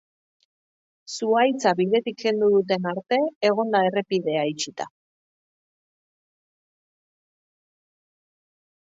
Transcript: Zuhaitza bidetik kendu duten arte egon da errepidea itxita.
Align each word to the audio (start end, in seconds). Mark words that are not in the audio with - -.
Zuhaitza 1.15 1.73
bidetik 1.79 2.17
kendu 2.23 2.49
duten 2.55 2.89
arte 2.93 3.21
egon 3.51 3.75
da 3.77 3.83
errepidea 3.91 4.49
itxita. 4.55 4.91